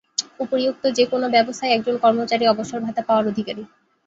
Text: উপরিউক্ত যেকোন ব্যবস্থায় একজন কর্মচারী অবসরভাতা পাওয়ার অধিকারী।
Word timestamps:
উপরিউক্ত 0.39 0.83
যেকোন 0.97 1.21
ব্যবস্থায় 1.35 1.73
একজন 1.73 1.95
কর্মচারী 2.03 2.45
অবসরভাতা 2.47 3.01
পাওয়ার 3.07 3.29
অধিকারী। 3.31 3.63